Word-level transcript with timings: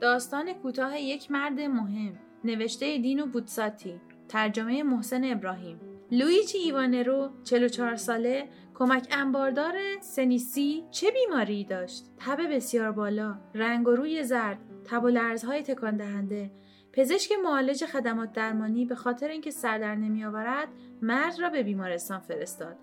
داستان 0.00 0.52
کوتاه 0.52 1.00
یک 1.00 1.30
مرد 1.30 1.60
مهم 1.60 2.18
نوشته 2.44 2.98
دینو 2.98 3.26
بوتزاتی 3.26 4.00
ترجمه 4.28 4.82
محسن 4.82 5.32
ابراهیم 5.32 5.80
لویجی 6.10 6.58
ایوانرو 6.58 7.30
44 7.44 7.96
ساله 7.96 8.48
کمک 8.74 9.08
انباردار 9.10 9.74
سنیسی 10.00 10.84
چه 10.90 11.10
بیماری 11.10 11.64
داشت؟ 11.64 12.04
تب 12.18 12.54
بسیار 12.54 12.92
بالا، 12.92 13.38
رنگ 13.54 13.88
و 13.88 13.90
روی 13.90 14.22
زرد، 14.22 14.58
تب 14.84 15.04
و 15.04 15.08
لرزهای 15.08 15.62
تکان 15.62 15.96
دهنده. 15.96 16.50
پزشک 16.92 17.32
معالج 17.44 17.84
خدمات 17.84 18.32
درمانی 18.32 18.84
به 18.84 18.94
خاطر 18.94 19.28
اینکه 19.28 19.50
سر 19.50 19.78
در 19.78 19.94
نمیآورد 19.94 20.68
مرد 21.02 21.40
را 21.40 21.50
به 21.50 21.62
بیمارستان 21.62 22.20
فرستاد. 22.20 22.76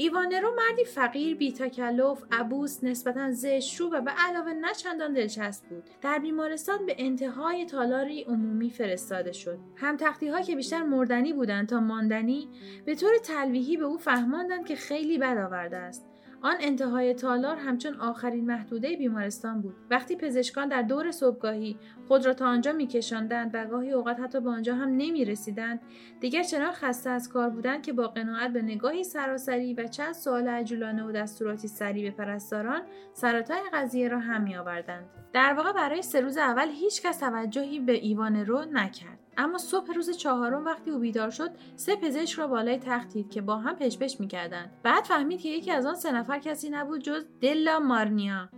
ایوانرو 0.00 0.54
مردی 0.54 0.84
فقیر 0.84 1.36
بی 1.36 1.52
تکلف 1.52 2.24
عبوس 2.32 2.84
نسبتا 2.84 3.32
زشت 3.32 3.80
و 3.80 4.00
به 4.00 4.10
علاوه 4.10 4.52
نه 4.52 4.74
چندان 4.74 5.12
دلچسب 5.12 5.64
بود. 5.68 5.84
در 6.02 6.18
بیمارستان 6.18 6.86
به 6.86 6.94
انتهای 6.98 7.66
تالاری 7.66 8.22
عمومی 8.22 8.70
فرستاده 8.70 9.32
شد. 9.32 9.58
هم 9.76 9.96
تختی 9.96 10.28
ها 10.28 10.40
که 10.40 10.56
بیشتر 10.56 10.82
مردنی 10.82 11.32
بودند 11.32 11.68
تا 11.68 11.80
ماندنی 11.80 12.48
به 12.84 12.94
طور 12.94 13.18
تلویحی 13.24 13.76
به 13.76 13.84
او 13.84 13.98
فهماندند 13.98 14.66
که 14.66 14.76
خیلی 14.76 15.18
بد 15.18 15.38
آورده 15.38 15.76
است. 15.76 16.06
آن 16.42 16.56
انتهای 16.60 17.14
تالار 17.14 17.56
همچون 17.56 17.94
آخرین 17.94 18.46
محدوده 18.46 18.96
بیمارستان 18.96 19.60
بود. 19.60 19.74
وقتی 19.90 20.16
پزشکان 20.16 20.68
در 20.68 20.82
دور 20.82 21.10
صبحگاهی 21.10 21.76
خود 22.08 22.26
را 22.26 22.34
تا 22.34 22.46
آنجا 22.46 22.72
میکشاندند 22.72 23.50
و 23.54 23.66
گاهی 23.66 23.92
اوقات 23.92 24.20
حتی 24.20 24.40
به 24.40 24.50
آنجا 24.50 24.74
هم 24.74 24.88
نمی‌رسیدند 24.88 25.80
دیگر 26.20 26.42
چنان 26.42 26.72
خسته 26.72 27.10
از 27.10 27.28
کار 27.28 27.50
بودند 27.50 27.82
که 27.82 27.92
با 27.92 28.08
قناعت 28.08 28.52
به 28.52 28.62
نگاهی 28.62 29.04
سراسری 29.04 29.74
و 29.74 29.86
چند 29.86 30.12
سوال 30.12 30.48
عجولانه 30.48 31.04
و 31.04 31.12
دستوراتی 31.12 31.68
سریع 31.68 32.10
به 32.10 32.16
پرستاران 32.16 32.82
سراتای 33.12 33.60
قضیه 33.72 34.08
را 34.08 34.18
هم 34.18 34.42
میآوردند. 34.42 35.04
در 35.32 35.54
واقع 35.54 35.72
برای 35.72 36.02
سه 36.02 36.20
روز 36.20 36.36
اول 36.36 36.68
هیچکس 36.68 37.18
توجهی 37.18 37.80
به 37.80 37.92
ایوان 37.92 38.36
رو 38.36 38.64
نکرد. 38.72 39.18
اما 39.38 39.58
صبح 39.58 39.92
روز 39.92 40.10
چهارم 40.10 40.64
وقتی 40.64 40.90
او 40.90 40.98
بیدار 40.98 41.30
شد 41.30 41.50
سه 41.76 41.96
پزشک 41.96 42.38
را 42.38 42.46
بالای 42.46 42.78
تخت 42.78 43.12
دید 43.12 43.30
که 43.30 43.40
با 43.40 43.56
هم 43.56 43.76
پشپش 43.76 44.20
می‌کردند. 44.20 44.70
بعد 44.82 45.04
فهمید 45.04 45.40
که 45.40 45.48
یکی 45.48 45.70
از 45.70 45.86
آن 45.86 45.94
سه 45.94 46.12
نفر 46.12 46.38
کسی 46.38 46.70
نبود 46.70 47.00
جز 47.00 47.24
دلا 47.40 47.78
مارنیا. 47.78 48.48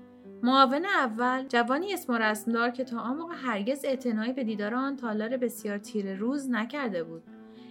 معاون 0.42 0.84
اول 0.84 1.46
جوانی 1.48 1.92
اسم 1.92 2.12
رسمدار 2.12 2.70
که 2.70 2.84
تا 2.84 2.98
آن 2.98 3.16
موقع 3.16 3.34
هرگز 3.34 3.84
اعتنایی 3.84 4.32
به 4.32 4.44
دیدار 4.44 4.74
آن 4.74 4.96
تالار 4.96 5.36
بسیار 5.36 5.78
تیر 5.78 6.16
روز 6.16 6.50
نکرده 6.50 7.04
بود. 7.04 7.22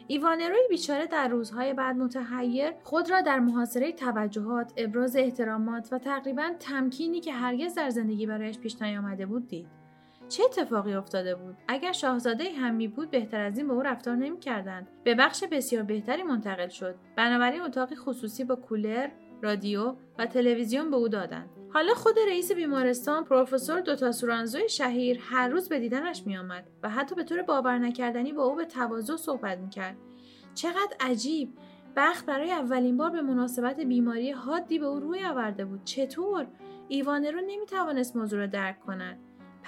ایوانروی 0.08 0.68
بیچاره 0.70 1.08
در 1.08 1.28
روزهای 1.28 1.74
بعد 1.74 1.96
متحیر 1.96 2.72
خود 2.84 3.12
را 3.12 3.22
در 3.22 3.40
محاصره 3.40 3.92
توجهات 3.92 4.74
ابراز 4.78 5.16
احترامات 5.16 5.90
و 5.92 5.98
تقریبا 5.98 6.50
تمکینی 6.60 7.20
که 7.20 7.34
هرگز 7.34 7.76
در 7.76 7.90
زندگی 7.90 8.26
برایش 8.26 8.60
پیش 8.60 8.82
نیامده 8.82 9.26
بود 9.26 9.48
دید. 9.48 9.68
چه 10.30 10.44
اتفاقی 10.44 10.94
افتاده 10.94 11.36
بود؟ 11.36 11.56
اگر 11.68 11.92
شاهزاده 11.92 12.54
هم 12.54 12.76
می 12.76 12.88
بود 12.88 13.12
بهتر 13.12 13.42
از 13.42 13.58
این 13.58 13.68
به 13.68 13.74
او 13.74 13.82
رفتار 13.82 14.16
نمی‌کردند. 14.16 14.88
به 15.04 15.16
بخش 15.16 15.44
بسیار 15.52 15.84
بهتری 15.84 16.24
منتقل 16.24 16.68
شد. 16.68 16.96
بنابراین 17.16 17.62
اتاقی 17.62 17.96
خصوصی 17.96 18.44
با 18.44 18.56
کولر 18.56 19.10
رادیو 19.42 19.96
و 20.18 20.26
تلویزیون 20.26 20.92
به 20.92 20.98
او 20.98 21.08
دادند. 21.08 21.50
حالا 21.74 21.94
خود 21.94 22.14
رئیس 22.28 22.52
بیمارستان 22.52 23.24
پروفسور 23.24 23.82
دوتا 23.82 24.12
سورانزوی 24.12 24.70
شهیر 24.70 25.20
هر 25.22 25.48
روز 25.48 25.70
به 25.70 25.80
دیدنش 25.80 26.24
میآمد 26.26 26.68
و 26.84 26.90
حتی 26.90 27.16
به 27.16 27.24
طور 27.24 27.42
باور 27.42 27.78
نکردنی 27.78 28.34
با 28.34 28.44
او 28.44 28.56
به 28.56 28.66
تواضع 28.66 29.16
صحبت 29.16 29.58
می‌کرد. 29.58 29.96
چقدر 30.56 30.96
عجیب! 31.00 31.54
بخت 31.96 32.26
برای 32.26 32.52
اولین 32.52 32.98
بار 32.98 33.10
به 33.10 33.22
مناسبت 33.22 33.80
بیماری 33.80 34.32
حادی 34.32 34.80
به 34.80 34.86
او 34.86 35.00
روی 35.00 35.26
آورده 35.26 35.66
بود. 35.66 35.84
چطور؟ 35.84 36.48
ایوانه 36.88 37.32
رو 37.32 37.42
نمی‌توانست 37.48 38.16
موضوع 38.16 38.40
را 38.40 38.46
درک 38.46 38.80
کند. 38.80 39.20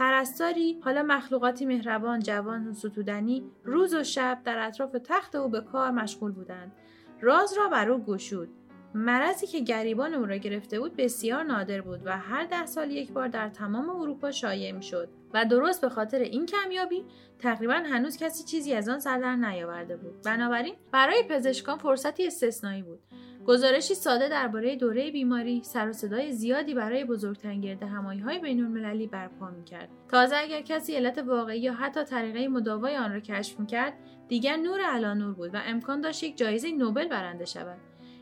پرستاری 0.02 0.80
حالا 0.84 1.04
مخلوقاتی 1.04 1.66
مهربان 1.66 2.20
جوان 2.20 2.68
و 2.68 2.74
ستودنی 2.74 3.52
روز 3.64 3.94
و 3.94 4.04
شب 4.04 4.42
در 4.46 4.68
اطراف 4.68 4.96
تخت 5.04 5.36
او 5.36 5.50
به 5.50 5.62
کار 5.62 5.92
مشغول 5.92 6.32
بودند. 6.32 6.72
راز 7.22 7.54
را 7.58 7.70
بر 7.70 7.90
او 7.90 8.04
گشود. 8.04 8.50
مرضی 8.96 9.48
که 9.48 9.60
گریبان 9.60 10.14
او 10.14 10.26
را 10.26 10.36
گرفته 10.36 10.80
بود 10.80 10.96
بسیار 10.96 11.44
نادر 11.44 11.82
بود 11.82 12.02
و 12.06 12.18
هر 12.18 12.46
ده 12.46 12.66
سال 12.66 12.92
یک 12.92 13.12
بار 13.12 13.28
در 13.28 13.50
تمام 13.50 13.90
اروپا 13.90 14.32
شایع 14.32 14.72
می‌شد 14.72 15.10
و 15.34 15.46
درست 15.46 15.82
به 15.82 15.90
خاطر 15.90 16.20
این 16.20 16.46
کمیابی 16.46 17.06
تقریبا 17.40 17.74
هنوز 17.74 18.18
کسی 18.18 18.44
چیزی 18.44 18.74
از 18.74 18.90
آن 18.90 19.00
سر 19.00 19.20
در 19.20 19.36
نیاورده 19.36 19.98
بود. 19.98 20.22
بنابراین 20.22 20.76
برای 20.92 21.24
پزشکان 21.30 21.78
فرصتی 21.78 22.28
استثنایی 22.28 22.82
بود. 22.82 23.00
گزارشی 23.48 23.96
ساده 23.96 24.30
درباره 24.30 24.76
دوره 24.76 25.12
بیماری 25.12 25.62
سر 25.64 25.90
و 25.90 25.94
صدای 25.94 26.32
زیادی 26.32 26.74
برای 26.74 27.06
بزرگترین 27.06 27.62
گرد 27.62 27.84
همایی 27.84 28.20
های 28.20 28.40
بین 28.40 28.64
المللی 28.64 29.08
برپا 29.08 29.50
می‌کرد. 29.50 29.90
تازه 30.10 30.36
اگر 30.36 30.62
کسی 30.62 30.96
علت 30.96 31.18
واقعی 31.18 31.60
یا 31.60 31.74
حتی 31.74 32.04
طریقه 32.04 32.48
مداوای 32.48 32.98
آن 32.98 33.14
را 33.14 33.20
کشف 33.20 33.60
می‌کرد 33.60 33.94
دیگر 34.28 34.56
نور 34.56 34.82
علا 34.82 35.14
نور 35.14 35.34
بود 35.34 35.56
و 35.56 35.58
امکان 35.66 36.02
داشت 36.02 36.24
یک 36.24 36.38
جایزه 36.38 36.72
نوبل 36.72 37.08
برنده 37.08 37.46
شود. 37.46 37.78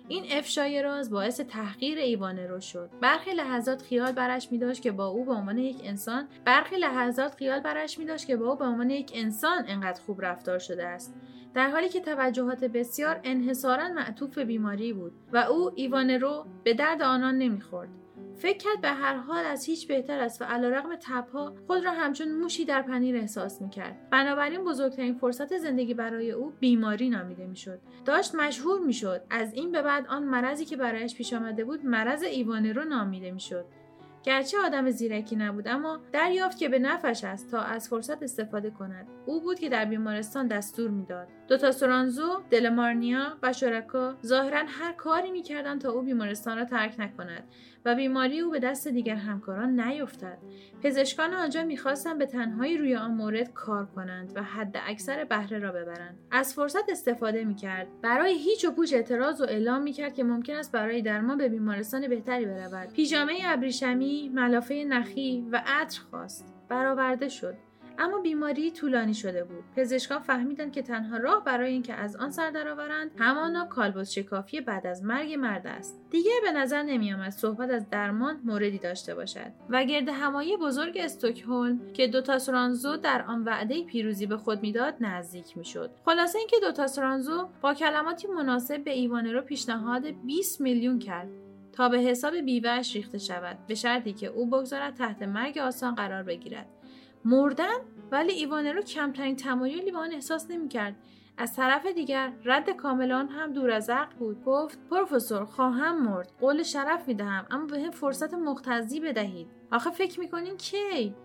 این 0.09 0.25
افشای 0.31 0.81
راز 0.81 1.09
باعث 1.09 1.41
تحقیر 1.41 1.97
ایوانه 1.97 2.47
رو 2.47 2.59
شد 2.59 2.89
برخی 3.01 3.31
لحظات 3.31 3.81
خیال 3.81 4.11
برش 4.11 4.51
می 4.51 4.73
که 4.73 4.91
با 4.91 5.07
او 5.07 5.25
به 5.25 5.31
عنوان 5.31 5.57
یک 5.57 5.81
انسان 5.83 6.27
برخی 6.45 6.75
لحظات 6.75 7.35
خیال 7.35 7.59
برش 7.59 7.99
می 7.99 8.15
که 8.27 8.37
با 8.37 8.49
او 8.49 8.55
به 8.55 8.65
عنوان 8.65 8.89
یک 8.89 9.11
انسان 9.15 9.63
انقدر 9.67 10.01
خوب 10.01 10.21
رفتار 10.21 10.59
شده 10.59 10.85
است. 10.85 11.15
در 11.53 11.69
حالی 11.69 11.89
که 11.89 11.99
توجهات 11.99 12.63
بسیار 12.63 13.19
انحصارا 13.23 13.87
معطوف 13.87 14.35
به 14.35 14.45
بیماری 14.45 14.93
بود 14.93 15.11
و 15.33 15.37
او 15.37 15.71
ایوانه 15.75 16.17
رو 16.17 16.45
به 16.63 16.73
درد 16.73 17.01
آنان 17.01 17.37
نمی‌خورد. 17.37 17.89
فکر 18.39 18.57
کرد 18.57 18.81
به 18.81 18.89
هر 18.89 19.15
حال 19.15 19.45
از 19.45 19.65
هیچ 19.65 19.87
بهتر 19.87 20.19
است 20.19 20.41
و 20.41 20.45
علیرغم 20.45 20.89
تبها 21.01 21.53
خود 21.67 21.85
را 21.85 21.91
همچون 21.91 22.31
موشی 22.31 22.65
در 22.65 22.81
پنیر 22.81 23.15
احساس 23.15 23.61
می‌کرد. 23.61 24.09
بنابراین 24.09 24.63
بزرگترین 24.63 25.13
فرصت 25.13 25.57
زندگی 25.57 25.93
برای 25.93 26.31
او 26.31 26.53
بیماری 26.59 27.09
نامیده 27.09 27.47
می‌شد. 27.47 27.79
داشت 28.05 28.35
مشهور 28.35 28.79
می‌شد. 28.79 29.21
از 29.29 29.53
این 29.53 29.71
به 29.71 29.81
بعد 29.81 30.07
آن 30.07 30.23
مرضی 30.23 30.65
که 30.65 30.77
برایش 30.77 31.15
پیش 31.15 31.33
آمده 31.33 31.65
بود 31.65 31.85
مرض 31.85 32.23
ایوانه 32.23 32.73
رو 32.73 32.83
نامیده 32.83 33.31
می‌شد. 33.31 33.65
گرچه 34.23 34.57
آدم 34.65 34.89
زیرکی 34.89 35.35
نبود 35.35 35.67
اما 35.67 35.99
دریافت 36.11 36.57
که 36.57 36.69
به 36.69 36.79
نفش 36.79 37.23
است 37.23 37.51
تا 37.51 37.61
از 37.61 37.89
فرصت 37.89 38.23
استفاده 38.23 38.69
کند. 38.69 39.07
او 39.25 39.41
بود 39.41 39.59
که 39.59 39.69
در 39.69 39.85
بیمارستان 39.85 40.47
دستور 40.47 40.89
می‌داد. 40.89 41.27
دوتا 41.47 41.71
سورانزو 41.71 42.41
دلمارنیا 42.49 43.37
و 43.43 43.53
شرکا 43.53 44.15
ظاهرا 44.25 44.63
هر 44.67 44.93
کاری 44.93 45.31
می‌کردند 45.31 45.81
تا 45.81 45.91
او 45.91 46.01
بیمارستان 46.01 46.57
را 46.57 46.65
ترک 46.65 46.95
نکند 46.99 47.43
و 47.85 47.95
بیماری 47.95 48.39
او 48.39 48.51
به 48.51 48.59
دست 48.59 48.87
دیگر 48.87 49.15
همکاران 49.15 49.79
نیفتد. 49.79 50.37
پزشکان 50.83 51.33
آنجا 51.33 51.63
می‌خواستند 51.63 52.17
به 52.17 52.25
تنهایی 52.25 52.77
روی 52.77 52.95
آن 52.95 53.11
مورد 53.11 53.53
کار 53.53 53.85
کنند 53.85 54.31
و 54.35 54.43
حد 54.43 54.75
اکثر 54.87 55.23
بهره 55.23 55.59
را 55.59 55.71
ببرند. 55.71 56.19
از 56.31 56.53
فرصت 56.53 56.89
استفاده 56.89 57.43
می‌کرد. 57.43 57.87
برای 58.01 58.33
هیچ 58.33 58.65
و 58.65 58.71
پوچ 58.71 58.93
اعتراض 58.93 59.41
و 59.41 59.43
اعلام 59.43 59.81
می‌کرد 59.81 60.13
که 60.13 60.23
ممکن 60.23 60.53
است 60.55 60.71
برای 60.71 61.01
درمان 61.01 61.37
به 61.37 61.49
بیمارستان 61.49 62.07
بهتری 62.07 62.45
برود. 62.45 62.93
پیژامه 62.93 63.33
ابریشمی 63.45 64.08
ملافه 64.33 64.83
نخی 64.89 65.45
و 65.51 65.63
عطر 65.65 66.01
خواست. 66.01 66.53
برآورده 66.69 67.29
شد. 67.29 67.53
اما 68.01 68.21
بیماری 68.21 68.71
طولانی 68.71 69.13
شده 69.13 69.43
بود. 69.43 69.63
پزشکان 69.75 70.19
فهمیدند 70.19 70.71
که 70.71 70.81
تنها 70.81 71.17
راه 71.17 71.43
برای 71.43 71.71
اینکه 71.71 71.93
از 71.93 72.15
آن 72.15 72.31
سر 72.31 72.49
درآورند 72.49 73.11
همانا 73.17 73.65
کالبوس 73.65 74.11
شکافی 74.11 74.61
بعد 74.61 74.87
از 74.87 75.03
مرگ 75.03 75.33
مرد 75.33 75.67
است. 75.67 76.01
دیگر 76.09 76.39
به 76.43 76.51
نظر 76.51 76.83
نمیآمد 76.83 77.29
صحبت 77.29 77.69
از 77.69 77.89
درمان 77.89 78.39
موردی 78.43 78.77
داشته 78.77 79.15
باشد. 79.15 79.51
و 79.69 79.83
گرد 79.83 80.09
همایی 80.09 80.57
بزرگ 80.57 80.97
استکهلم 80.97 81.79
که 81.93 82.07
دوتا 82.07 82.39
سرانزو 82.39 82.97
در 82.97 83.25
آن 83.27 83.43
وعده 83.43 83.83
پیروزی 83.83 84.25
به 84.25 84.37
خود 84.37 84.61
می‌داد 84.61 84.93
نزدیک 84.99 85.57
می‌شد. 85.57 85.89
خلاصه 86.05 86.39
اینکه 86.39 86.55
دوتا 86.61 86.87
سرانزو 86.87 87.47
با 87.61 87.73
کلماتی 87.73 88.27
مناسب 88.27 88.83
به 88.83 88.91
ایوانه 88.91 89.31
رو 89.31 89.41
پیشنهاد 89.41 90.03
20 90.25 90.61
میلیون 90.61 90.99
کرد. 90.99 91.29
تا 91.71 91.89
به 91.89 91.97
حساب 91.97 92.35
بیوهش 92.35 92.95
ریخته 92.95 93.17
شود 93.17 93.57
به 93.67 93.75
شرطی 93.75 94.13
که 94.13 94.27
او 94.27 94.49
بگذارد 94.49 94.95
تحت 94.95 95.21
مرگ 95.21 95.57
آسان 95.57 95.95
قرار 95.95 96.23
بگیرد. 96.23 96.67
مردن؟ 97.25 97.77
ولی 98.11 98.31
ایوانرو 98.31 98.81
کمترین 98.81 99.35
تمایلی 99.35 99.91
به 99.91 99.97
آن 99.97 100.13
احساس 100.13 100.51
نمی‌کرد. 100.51 100.95
از 101.37 101.55
طرف 101.55 101.85
دیگر 101.85 102.33
رد 102.45 102.69
کاملان 102.69 103.27
هم 103.27 103.53
دور 103.53 103.71
از 103.71 103.89
عقل 103.89 104.15
بود. 104.15 104.43
گفت 104.43 104.79
پروفسور 104.89 105.45
خواهم 105.45 106.03
مرد. 106.03 106.31
قول 106.39 106.63
شرف 106.63 107.07
می‌دهم 107.07 107.45
اما 107.51 107.65
به 107.65 107.91
فرصت 107.91 108.33
مختزی 108.33 108.99
بدهید. 108.99 109.47
آخه 109.71 109.89
فکر 109.91 110.19
می‌کنین 110.19 110.57
کی؟ 110.57 111.15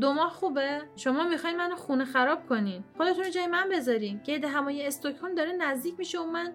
دو 0.00 0.12
ماه 0.12 0.30
خوبه. 0.30 0.82
شما 0.96 1.24
می‌خواین 1.24 1.56
منو 1.56 1.76
خونه 1.76 2.04
خراب 2.04 2.46
کنین. 2.46 2.84
خودتون 2.96 3.24
رو 3.24 3.30
جای 3.30 3.46
من 3.46 3.68
بذارین. 3.72 4.20
گرد 4.24 4.44
همای 4.44 4.86
استوکهلم 4.86 5.34
داره 5.34 5.52
نزدیک 5.52 5.94
میشه 5.98 6.20
و 6.20 6.26
من 6.26 6.52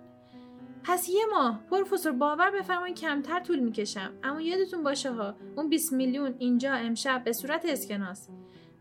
پس 0.83 1.09
یه 1.09 1.25
ماه. 1.31 1.63
پروفسور 1.71 2.11
باور 2.11 2.51
بفرمایید 2.51 2.99
کمتر 2.99 3.39
طول 3.39 3.59
می‌کشم. 3.59 4.13
اما 4.23 4.41
یادتون 4.41 4.83
باشه 4.83 5.11
ها 5.11 5.35
اون 5.55 5.69
20 5.69 5.93
میلیون 5.93 6.35
اینجا 6.39 6.73
امشب 6.73 7.23
به 7.23 7.33
صورت 7.33 7.65
اسکناس. 7.65 8.29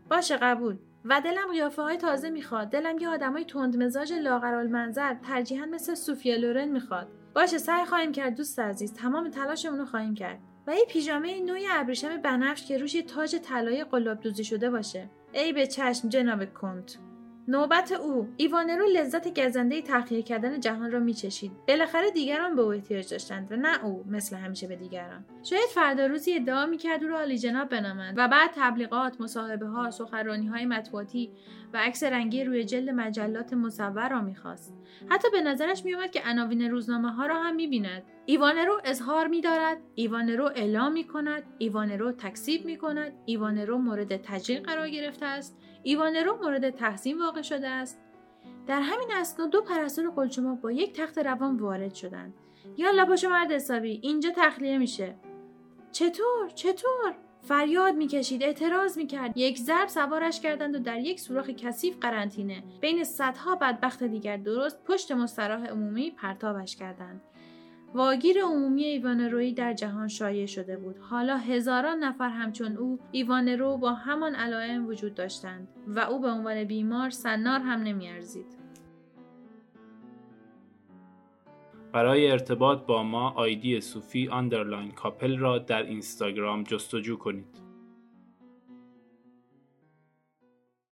باشه 0.09 0.37
قبول. 0.37 0.77
و 1.05 1.21
دلم 1.21 1.51
قیافه 1.51 1.81
های 1.81 1.97
تازه 1.97 2.29
می‌خواد. 2.29 2.69
دلم 2.69 2.99
یه 2.99 3.09
آدمای 3.09 3.45
تند 3.45 3.83
مزاج 3.83 4.13
لاغرال 4.13 4.67
منظر 4.67 5.13
ترجیحاً 5.13 5.65
مثل 5.65 5.95
سوفیا 5.95 6.35
لورن 6.35 6.69
می‌خواد. 6.69 7.07
باشه 7.35 7.57
سعی 7.57 7.85
خواهیم 7.85 8.11
کرد 8.11 8.35
دوست 8.35 8.59
عزیز. 8.59 8.93
تمام 8.93 9.29
تلاشمون 9.29 9.79
رو 9.79 9.85
خواهیم 9.85 10.13
کرد. 10.13 10.39
و 10.67 10.75
یه 10.75 10.85
پیژامه 10.89 11.39
نوعی 11.39 11.65
ابریشم 11.69 12.21
بنفش 12.21 12.65
که 12.65 12.77
روش 12.77 12.95
یه 12.95 13.01
تاج 13.01 13.35
طلای 13.35 13.83
قلاب 13.83 14.19
دوزی 14.19 14.43
شده 14.43 14.69
باشه. 14.69 15.09
ای 15.33 15.53
به 15.53 15.67
چشم 15.67 16.09
جناب 16.09 16.53
کنت 16.53 16.97
نوبت 17.47 17.91
او. 17.91 18.27
ایوانرو 18.37 18.85
لذت 18.85 19.39
گزنده 19.39 19.81
تخلیه 19.81 20.21
کردن 20.21 20.59
جهان 20.59 20.91
را 20.91 20.99
میچشید. 20.99 21.51
بالاخره 21.67 22.11
دیگران 22.11 22.55
به 22.55 22.61
او 22.61 22.73
احتیاج 22.73 23.09
داشتند 23.09 23.51
و 23.51 23.55
نه 23.55 23.85
او 23.85 24.03
مثل 24.07 24.35
همیشه 24.35 24.67
به 24.67 24.75
دیگران. 24.75 25.25
شاید 25.43 25.69
فردا 25.73 26.05
روزی 26.05 26.35
ادعا 26.35 26.65
می‌کرد 26.65 27.03
او 27.03 27.09
را 27.09 27.17
عالی 27.17 27.37
جناب 27.37 27.69
بنامند 27.69 28.13
و 28.17 28.27
بعد 28.27 28.49
تبلیغات 28.55 29.21
مصاحبه 29.21 29.65
ها 29.65 29.91
سخنرانی 29.91 30.47
های 30.47 30.65
مطبوعاتی 30.65 31.31
و 31.73 31.77
عکس 31.77 32.03
رنگی 32.03 32.43
روی 32.43 32.63
جلد 32.63 32.89
مجلات 32.89 33.53
مصور 33.53 34.09
را 34.09 34.21
می‌خواست. 34.21 34.73
حتی 35.09 35.27
به 35.31 35.41
نظرش 35.41 35.85
میومد 35.85 36.11
که 36.11 36.21
عناوین 36.25 36.71
روزنامه 36.71 37.11
ها 37.11 37.25
را 37.25 37.43
هم 37.43 37.55
می‌بیند. 37.55 38.03
ایوانرو 38.25 38.81
اظهار 38.83 39.27
میدارد 39.27 39.77
ایوانرو 39.95 40.45
اعلام 40.55 40.91
می‌کند 40.91 41.43
ایوانرو 41.57 42.11
تکذیب 42.11 42.65
می‌کند 42.65 43.13
ایوانرو 43.25 43.77
مورد 43.77 44.17
تجلیل 44.17 44.59
قرار 44.63 44.89
گرفته 44.89 45.25
است 45.25 45.57
ایوانرو 45.83 46.37
مورد 46.41 46.69
تحسین 46.69 47.19
واقع 47.19 47.41
شده 47.41 47.67
است. 47.67 47.99
در 48.67 48.81
همین 48.81 49.07
اثنا 49.11 49.47
دو 49.47 49.61
پرستار 49.61 50.09
قلچماق 50.09 50.55
با 50.55 50.71
یک 50.71 50.93
تخت 50.93 51.17
روان 51.17 51.57
وارد 51.57 51.93
شدند. 51.93 52.33
یالا 52.77 53.05
پاشو 53.05 53.29
مرد 53.29 53.51
حسابی 53.51 53.99
اینجا 54.03 54.29
تخلیه 54.35 54.77
میشه. 54.77 55.15
چطور؟ 55.91 56.49
چطور؟ 56.55 57.15
فریاد 57.41 57.95
می‌کشید 57.95 58.43
اعتراض 58.43 58.97
می‌کرد. 58.97 59.37
یک 59.37 59.57
ضرب 59.57 59.87
سوارش 59.87 60.39
کردند 60.39 60.75
و 60.75 60.79
در 60.79 60.99
یک 60.99 61.19
سوراخ 61.19 61.49
کثیف 61.49 61.97
قرنطینه. 62.01 62.63
بین 62.81 63.03
صدها 63.03 63.55
بدبخت 63.55 64.03
دیگر 64.03 64.37
درست 64.37 64.83
پشت 64.83 65.11
مستراح 65.11 65.65
عمومی 65.65 66.11
پرتابش 66.11 66.75
کردند. 66.75 67.21
واگیر 67.93 68.43
عمومی 68.43 68.83
ایوانروی 68.83 69.53
در 69.53 69.73
جهان 69.73 70.07
شایع 70.07 70.45
شده 70.45 70.77
بود. 70.77 70.97
حالا 70.97 71.37
هزاران 71.37 72.03
نفر 72.03 72.29
همچون 72.29 72.77
او 72.77 72.99
ایوانرو 73.11 73.77
با 73.77 73.93
همان 73.93 74.35
علائم 74.35 74.87
وجود 74.87 75.15
داشتند 75.15 75.67
و 75.87 75.99
او 75.99 76.19
به 76.19 76.27
عنوان 76.27 76.63
بیمار 76.63 77.09
صنار 77.09 77.59
هم 77.59 77.83
نمیارزید. 77.83 78.63
برای 81.91 82.31
ارتباط 82.31 82.85
با 82.85 83.03
ما 83.03 83.29
آیدی 83.29 83.81
صوفی 83.81 84.27
underline 84.27 84.91
کاپل 84.91 85.37
را 85.37 85.59
در 85.59 85.83
اینستاگرام 85.83 86.63
جستجو 86.63 87.17
کنید. 87.17 87.62